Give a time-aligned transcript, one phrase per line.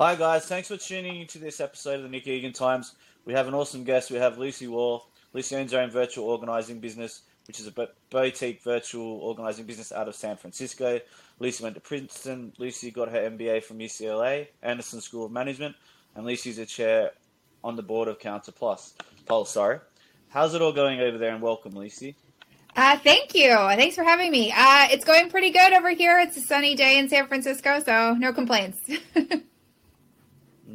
[0.00, 0.46] Hi, guys.
[0.46, 2.94] Thanks for tuning into this episode of the Nick Egan Times.
[3.24, 4.12] We have an awesome guest.
[4.12, 5.08] We have Lucy Wahl.
[5.32, 10.06] Lucy owns her own virtual organizing business, which is a boutique virtual organizing business out
[10.06, 11.00] of San Francisco.
[11.40, 12.52] Lucy went to Princeton.
[12.58, 15.74] Lucy got her MBA from UCLA, Anderson School of Management,
[16.14, 17.10] and Lucy's a chair
[17.64, 18.94] on the board of Counter Plus.
[19.26, 19.80] Pulse, sorry.
[20.28, 21.34] How's it all going over there?
[21.34, 22.14] And welcome, Lucy.
[22.76, 23.48] Uh, thank you.
[23.48, 24.52] Thanks for having me.
[24.56, 26.20] Uh, it's going pretty good over here.
[26.20, 28.78] It's a sunny day in San Francisco, so no complaints.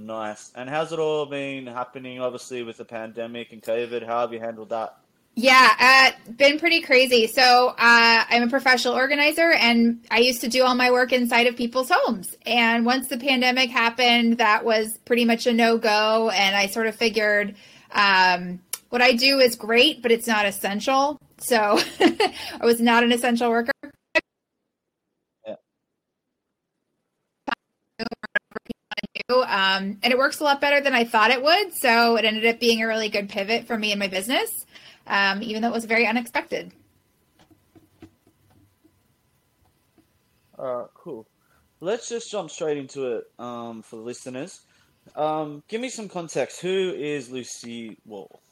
[0.03, 0.51] Nice.
[0.53, 4.05] And how's it all been happening, obviously, with the pandemic and COVID?
[4.05, 4.97] How have you handled that?
[5.35, 7.25] Yeah, uh, been pretty crazy.
[7.27, 7.75] So uh,
[8.29, 11.89] I'm a professional organizer, and I used to do all my work inside of people's
[11.89, 12.35] homes.
[12.45, 16.29] And once the pandemic happened, that was pretty much a no go.
[16.29, 17.55] And I sort of figured
[17.91, 21.17] um, what I do is great, but it's not essential.
[21.39, 23.72] So I was not an essential worker.
[29.73, 31.73] Um, and it works a lot better than I thought it would.
[31.73, 34.65] So it ended up being a really good pivot for me and my business,
[35.07, 36.71] um, even though it was very unexpected.
[40.57, 41.27] Right, cool.
[41.81, 44.61] Let's just jump straight into it um, for the listeners.
[45.15, 46.61] Um, give me some context.
[46.61, 48.42] Who is Lucy Wahl?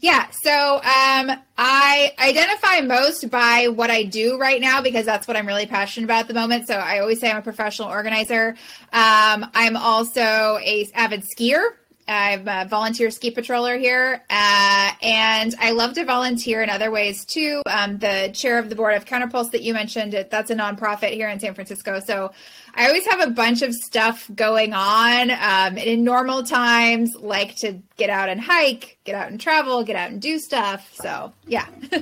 [0.00, 5.36] Yeah, so um, I identify most by what I do right now because that's what
[5.36, 6.66] I'm really passionate about at the moment.
[6.66, 8.56] So I always say I'm a professional organizer.
[8.92, 11.70] Um, I'm also a avid skier.
[12.06, 17.24] I'm a volunteer ski patroller here, uh, and I love to volunteer in other ways
[17.24, 17.62] too.
[17.66, 21.28] Um, the chair of the board of Counterpulse that you mentioned, that's a nonprofit here
[21.28, 22.00] in San Francisco.
[22.00, 22.32] So
[22.74, 25.30] I always have a bunch of stuff going on.
[25.30, 29.96] Um, in normal times, like to get out and hike, get out and travel, get
[29.96, 30.90] out and do stuff.
[30.94, 31.66] So yeah.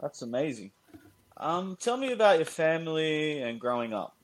[0.00, 0.72] that's amazing.
[1.36, 4.16] Um, tell me about your family and growing up.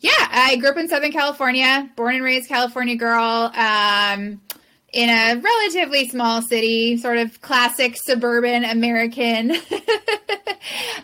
[0.00, 3.52] Yeah, I grew up in Southern California, born and raised California girl.
[3.54, 4.40] Um,
[4.92, 9.52] in a relatively small city, sort of classic suburban American.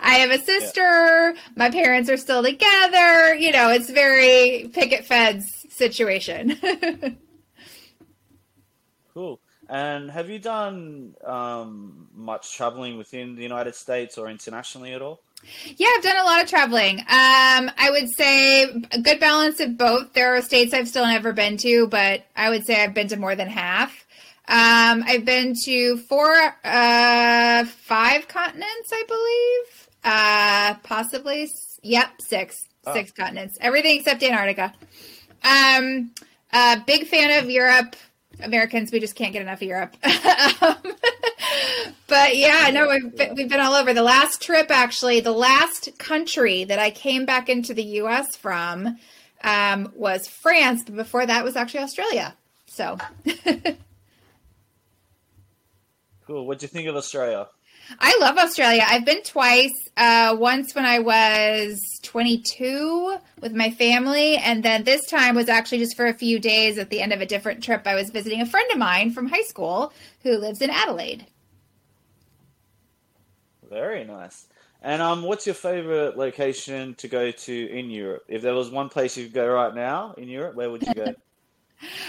[0.02, 0.80] I have a sister.
[0.80, 1.32] Yeah.
[1.56, 3.34] My parents are still together.
[3.34, 6.58] You know, it's very picket fence situation.
[9.68, 15.20] And have you done um, much traveling within the United States or internationally at all?
[15.76, 17.00] Yeah, I've done a lot of traveling.
[17.00, 20.12] Um, I would say a good balance of both.
[20.14, 23.16] There are states I've still never been to, but I would say I've been to
[23.16, 24.06] more than half.
[24.48, 29.88] Um, I've been to four, uh, five continents, I believe.
[30.02, 31.50] Uh, possibly,
[31.82, 32.94] yep, six, oh.
[32.94, 33.58] six continents.
[33.60, 34.72] Everything except Antarctica.
[35.44, 36.12] Um,
[36.52, 37.94] uh, big fan of Europe.
[38.42, 39.96] Americans, we just can't get enough of Europe.
[40.62, 40.76] um,
[42.06, 43.92] but yeah, no, we've been, we've been all over.
[43.92, 48.36] The last trip, actually, the last country that I came back into the U.S.
[48.36, 48.98] from
[49.44, 52.34] um, was France, but before that was actually Australia.
[52.66, 52.98] So.
[56.26, 56.46] cool.
[56.46, 57.48] What'd you think of Australia?
[57.98, 58.84] I love Australia.
[58.86, 59.72] I've been twice.
[59.96, 65.78] Uh, once when I was 22 with my family, and then this time was actually
[65.78, 67.82] just for a few days at the end of a different trip.
[67.86, 71.26] I was visiting a friend of mine from high school who lives in Adelaide.
[73.68, 74.46] Very nice.
[74.80, 78.24] And um, what's your favorite location to go to in Europe?
[78.28, 80.94] If there was one place you could go right now in Europe, where would you
[80.94, 81.14] go?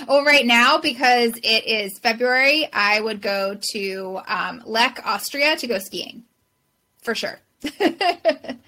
[0.08, 5.68] well, right now because it is February, I would go to um, Lech, Austria, to
[5.68, 6.24] go skiing,
[7.02, 7.40] for sure.
[7.80, 8.60] nice.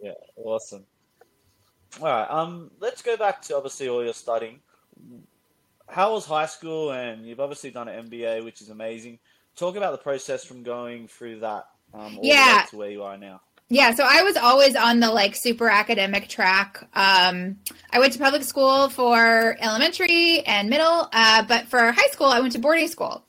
[0.00, 0.12] Yeah.
[0.36, 0.84] Awesome.
[2.00, 2.30] All right.
[2.30, 4.60] Um, let's go back to obviously all your studying.
[5.88, 6.92] How was high school?
[6.92, 9.18] And you've obviously done an MBA, which is amazing
[9.56, 12.66] talk about the process from going through that um, yeah.
[12.70, 13.40] to where you are now.
[13.74, 16.78] Yeah, so I was always on the like super academic track.
[16.94, 17.56] Um,
[17.90, 22.38] I went to public school for elementary and middle, uh, but for high school, I
[22.38, 23.24] went to boarding school.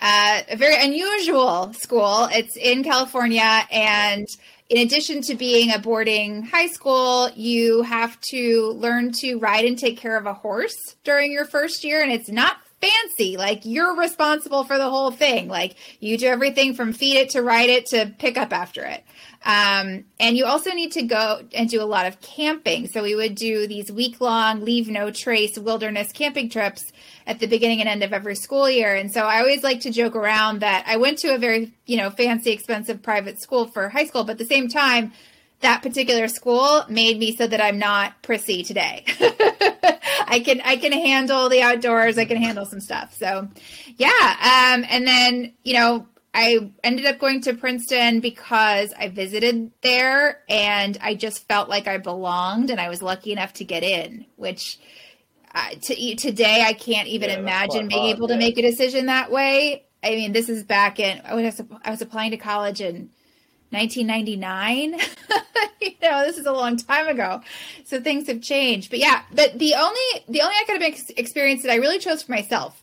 [0.00, 2.30] Uh, a very unusual school.
[2.32, 4.26] It's in California, and
[4.70, 9.78] in addition to being a boarding high school, you have to learn to ride and
[9.78, 13.36] take care of a horse during your first year, and it's not fancy.
[13.36, 15.48] Like you're responsible for the whole thing.
[15.48, 19.04] Like you do everything from feed it to ride it to pick up after it.
[19.44, 22.88] Um, and you also need to go and do a lot of camping.
[22.88, 26.84] So we would do these week long, leave no trace wilderness camping trips
[27.26, 28.94] at the beginning and end of every school year.
[28.94, 31.96] And so I always like to joke around that I went to a very, you
[31.96, 35.12] know, fancy, expensive private school for high school, but at the same time,
[35.60, 39.04] that particular school made me so that I'm not prissy today.
[40.26, 42.18] I can I can handle the outdoors.
[42.18, 43.14] I can handle some stuff.
[43.14, 43.48] So,
[43.96, 44.08] yeah.
[44.76, 50.42] Um, and then you know I ended up going to Princeton because I visited there
[50.48, 54.26] and I just felt like I belonged and I was lucky enough to get in,
[54.36, 54.78] which
[55.54, 59.06] uh, to, today I can't even Yeah, imagine being hard, able to make a decision
[59.06, 59.84] that way.
[60.02, 63.10] I mean, this is back in I was I was applying to college in
[63.70, 65.00] 1999.
[65.80, 67.40] you know, this is a long time ago.
[67.84, 68.90] So things have changed.
[68.90, 72.82] But yeah, but the only the only academic experience that I really chose for myself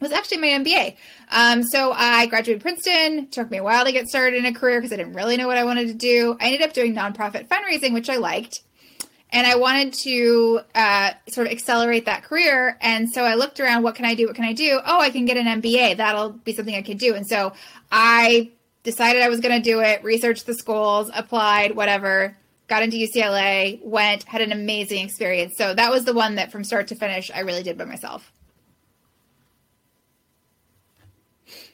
[0.00, 0.96] was actually my MBA.
[1.30, 3.28] Um, so I graduated Princeton.
[3.28, 5.46] Took me a while to get started in a career because I didn't really know
[5.46, 6.36] what I wanted to do.
[6.40, 8.62] I ended up doing nonprofit fundraising, which I liked.
[9.32, 12.76] And I wanted to uh, sort of accelerate that career.
[12.80, 14.26] And so I looked around, what can I do?
[14.26, 14.80] What can I do?
[14.84, 15.98] Oh, I can get an MBA.
[15.98, 17.14] That'll be something I can do.
[17.14, 17.52] And so
[17.92, 18.50] I
[18.82, 22.36] decided I was going to do it, researched the schools, applied, whatever,
[22.68, 25.56] got into UCLA, went, had an amazing experience.
[25.56, 28.32] So that was the one that from start to finish, I really did by myself.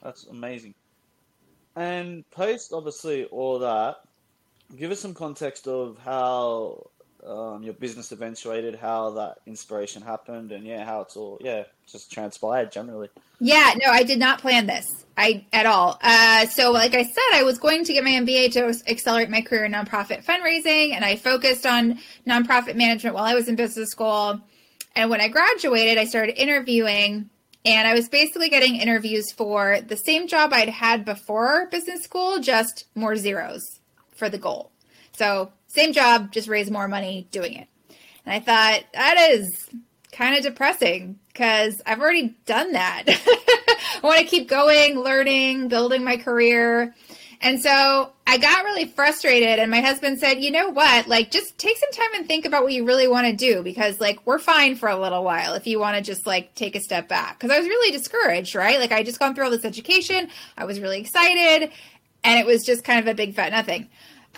[0.02, 0.74] That's amazing.
[1.76, 3.96] And post obviously all that,
[4.76, 6.90] give us some context of how
[7.26, 12.10] um, your business eventuated, how that inspiration happened, and yeah, how it's all yeah just
[12.10, 13.08] transpired generally.
[13.40, 14.86] Yeah, no, I did not plan this.
[15.18, 15.98] I at all.
[16.02, 19.40] Uh, so, like I said, I was going to get my MBA to accelerate my
[19.40, 23.90] career in nonprofit fundraising, and I focused on nonprofit management while I was in business
[23.90, 24.40] school.
[24.94, 27.30] And when I graduated, I started interviewing,
[27.64, 32.38] and I was basically getting interviews for the same job I'd had before business school,
[32.40, 33.62] just more zeros
[34.14, 34.70] for the goal.
[35.16, 37.68] So, same job, just raise more money doing it.
[38.24, 39.68] And I thought that is
[40.12, 43.04] kind of depressing because I've already done that.
[43.08, 46.94] I want to keep going, learning, building my career.
[47.40, 51.06] And so I got really frustrated and my husband said, "You know what?
[51.06, 54.00] Like just take some time and think about what you really want to do because
[54.00, 56.80] like we're fine for a little while if you want to just like take a
[56.80, 58.80] step back." Cuz I was really discouraged, right?
[58.80, 61.70] Like I just gone through all this education, I was really excited,
[62.24, 63.88] and it was just kind of a big fat nothing.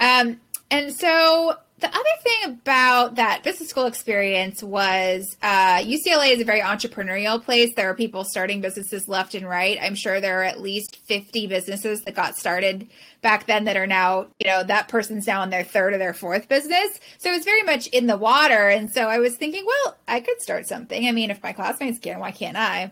[0.00, 6.40] Um and so the other thing about that business school experience was uh, UCLA is
[6.40, 7.72] a very entrepreneurial place.
[7.74, 9.78] There are people starting businesses left and right.
[9.80, 12.88] I'm sure there are at least 50 businesses that got started
[13.22, 16.14] back then that are now, you know, that person's now in their third or their
[16.14, 16.98] fourth business.
[17.18, 18.68] So it's very much in the water.
[18.68, 21.06] And so I was thinking, well, I could start something.
[21.06, 22.90] I mean, if my classmates can, why can't I?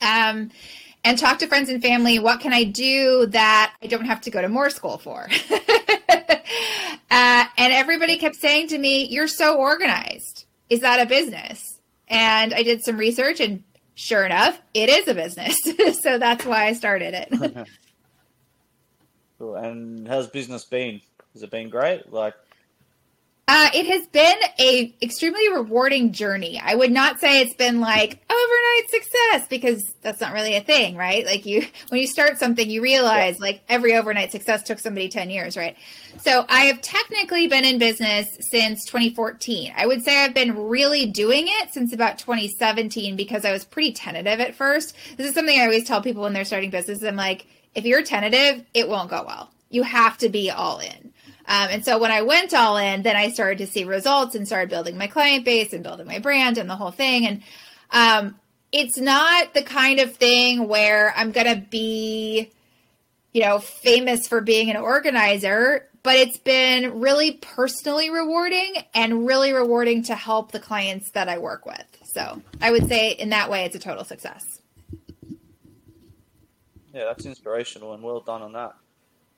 [0.00, 0.50] Um,
[1.04, 2.18] and talk to friends and family.
[2.18, 5.28] What can I do that I don't have to go to more school for?
[7.10, 10.44] uh, and everybody kept saying to me, You're so organized.
[10.68, 11.78] Is that a business?
[12.08, 13.62] And I did some research, and
[13.94, 15.56] sure enough, it is a business.
[16.00, 17.68] so that's why I started it.
[19.40, 19.56] Cool.
[19.56, 21.00] And how's business been?
[21.32, 22.12] Has it been great?
[22.12, 22.34] Like,
[23.52, 26.62] Uh, it has been a extremely rewarding journey.
[26.62, 30.94] I would not say it's been like overnight success because that's not really a thing,
[30.94, 31.26] right?
[31.26, 35.30] Like you, when you start something, you realize like every overnight success took somebody 10
[35.30, 35.76] years, right?
[36.18, 39.72] So I have technically been in business since 2014.
[39.76, 43.90] I would say I've been really doing it since about 2017 because I was pretty
[43.90, 44.94] tentative at first.
[45.16, 47.02] This is something I always tell people when they're starting business.
[47.02, 49.50] I'm like, if you're tentative, it won't go well.
[49.70, 51.09] You have to be all in.
[51.50, 54.46] Um, and so when I went all in, then I started to see results and
[54.46, 57.26] started building my client base and building my brand and the whole thing.
[57.26, 57.42] And
[57.90, 58.36] um,
[58.70, 62.52] it's not the kind of thing where I'm going to be,
[63.32, 69.52] you know, famous for being an organizer, but it's been really personally rewarding and really
[69.52, 71.84] rewarding to help the clients that I work with.
[72.14, 74.44] So I would say in that way, it's a total success.
[76.94, 78.74] yeah, that's inspirational and well done on that.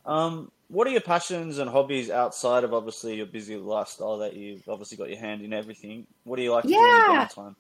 [0.05, 4.67] Um, what are your passions and hobbies outside of obviously your busy lifestyle that you've
[4.69, 6.07] obviously got your hand in everything?
[6.25, 7.29] What do you like to do in your Yeah.
[7.29, 7.55] downtime?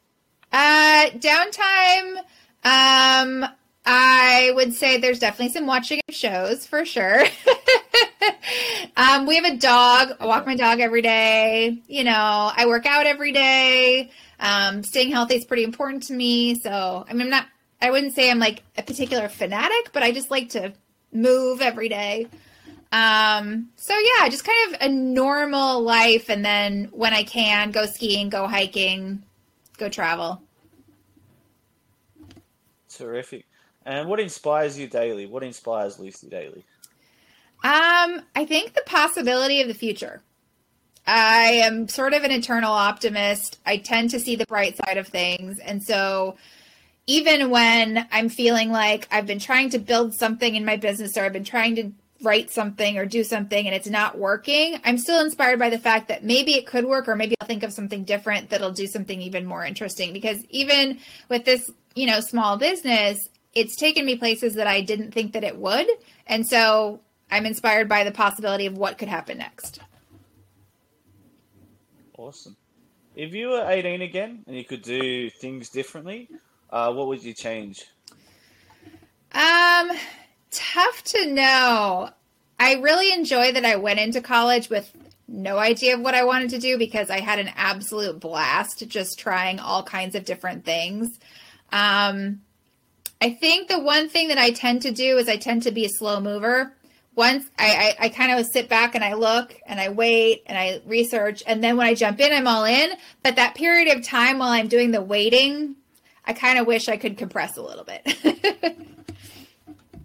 [0.52, 2.16] Uh, downtime.
[2.64, 3.46] Um,
[3.84, 7.24] I would say there's definitely some watching of shows for sure.
[8.96, 10.16] um, we have a dog.
[10.20, 11.82] I walk my dog every day.
[11.88, 14.10] You know, I work out every day.
[14.40, 16.54] Um, staying healthy is pretty important to me.
[16.54, 17.46] So, I mean, I'm not.
[17.80, 20.72] I wouldn't say I'm like a particular fanatic, but I just like to
[21.12, 22.28] move every day.
[22.92, 27.86] Um, so yeah, just kind of a normal life, and then when I can, go
[27.86, 29.22] skiing, go hiking,
[29.78, 30.42] go travel.
[32.94, 33.46] Terrific.
[33.84, 35.26] And what inspires you daily?
[35.26, 36.64] What inspires Lucy daily?
[37.64, 40.20] Um, I think the possibility of the future.
[41.06, 43.58] I am sort of an eternal optimist.
[43.66, 45.58] I tend to see the bright side of things.
[45.58, 46.36] And so
[47.06, 51.24] even when I'm feeling like I've been trying to build something in my business or
[51.24, 55.24] I've been trying to write something or do something and it's not working, I'm still
[55.24, 58.04] inspired by the fact that maybe it could work or maybe I'll think of something
[58.04, 60.98] different that'll do something even more interesting because even
[61.28, 65.44] with this, you know, small business, it's taken me places that I didn't think that
[65.44, 65.86] it would.
[66.26, 67.00] And so
[67.30, 69.80] I'm inspired by the possibility of what could happen next.
[72.16, 72.56] Awesome.
[73.14, 76.28] If you were 18 again and you could do things differently,
[76.70, 77.86] uh, what would you change?
[79.32, 79.90] Um,
[80.52, 82.10] tough to know.
[82.60, 84.92] I really enjoy that I went into college with
[85.26, 89.18] no idea of what I wanted to do because I had an absolute blast just
[89.18, 91.18] trying all kinds of different things.
[91.72, 92.42] Um,
[93.20, 95.86] I think the one thing that I tend to do is I tend to be
[95.86, 96.74] a slow mover.
[97.14, 100.56] Once I, I, I kind of sit back and I look and I wait and
[100.56, 102.90] I research, and then when I jump in, I'm all in.
[103.22, 105.76] But that period of time while I'm doing the waiting,
[106.24, 108.78] I kind of wish I could compress a little bit.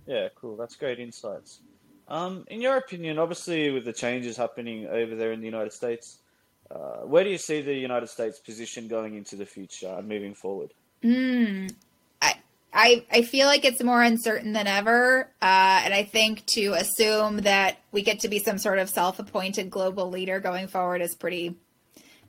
[0.08, 0.56] yeah, cool.
[0.56, 1.60] That's great insights.
[2.08, 6.18] Um, in your opinion, obviously with the changes happening over there in the United States,
[6.72, 10.34] uh, where do you see the United States position going into the future and moving
[10.34, 10.72] forward?
[11.04, 11.70] Mm,
[12.78, 15.32] I, I feel like it's more uncertain than ever.
[15.42, 19.18] Uh, and I think to assume that we get to be some sort of self
[19.18, 21.56] appointed global leader going forward is pretty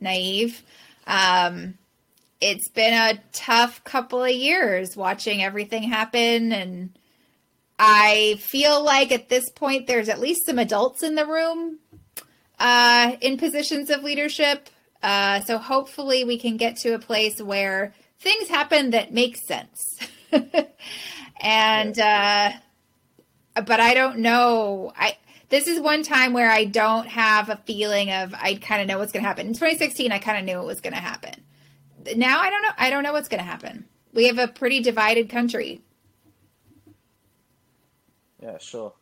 [0.00, 0.62] naive.
[1.06, 1.74] Um,
[2.40, 6.52] it's been a tough couple of years watching everything happen.
[6.52, 6.97] And
[7.78, 11.78] I feel like at this point, there's at least some adults in the room
[12.58, 14.68] uh, in positions of leadership.
[15.02, 19.80] Uh, so hopefully we can get to a place where things happen that make sense.
[21.40, 22.50] and uh,
[23.54, 24.92] but I don't know.
[24.96, 25.16] I
[25.50, 28.98] this is one time where I don't have a feeling of I kind of know
[28.98, 29.46] what's going to happen.
[29.46, 31.34] In 2016, I kind of knew it was going to happen.
[32.16, 32.72] Now I don't know.
[32.76, 33.86] I don't know what's going to happen.
[34.12, 35.82] We have a pretty divided country.
[38.42, 38.92] Yeah, sure.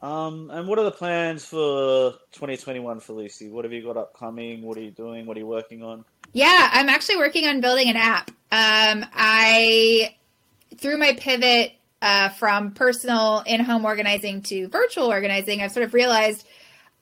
[0.00, 3.48] Um, and what are the plans for 2021 for Lucy?
[3.48, 4.62] What have you got upcoming?
[4.62, 5.26] What are you doing?
[5.26, 6.04] What are you working on?
[6.32, 8.30] Yeah, I'm actually working on building an app.
[8.52, 10.14] Um, I
[10.76, 16.46] through my pivot uh, from personal in-home organizing to virtual organizing, I've sort of realized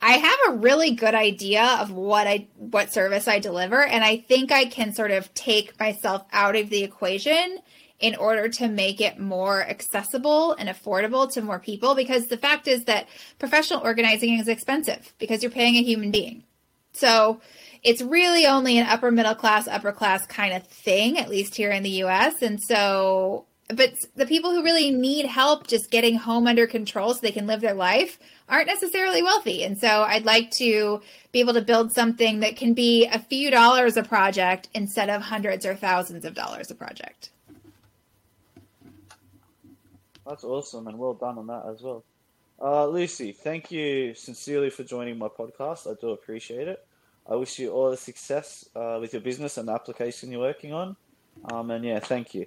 [0.00, 4.18] I have a really good idea of what I what service I deliver, and I
[4.18, 7.58] think I can sort of take myself out of the equation
[7.98, 11.94] in order to make it more accessible and affordable to more people.
[11.94, 16.44] Because the fact is that professional organizing is expensive because you're paying a human being.
[16.92, 17.40] So
[17.82, 21.70] it's really only an upper middle class, upper class kind of thing, at least here
[21.70, 22.42] in the US.
[22.42, 27.20] And so but the people who really need help just getting home under control so
[27.20, 28.18] they can live their life
[28.48, 29.64] aren't necessarily wealthy.
[29.64, 33.50] And so I'd like to be able to build something that can be a few
[33.50, 37.30] dollars a project instead of hundreds or thousands of dollars a project.
[40.26, 42.04] That's awesome and well done on that as well.
[42.60, 45.90] Uh, Lucy, thank you sincerely for joining my podcast.
[45.90, 46.86] I do appreciate it.
[47.28, 50.72] I wish you all the success uh, with your business and the application you're working
[50.72, 50.96] on.
[51.50, 52.46] Um, and yeah, thank you.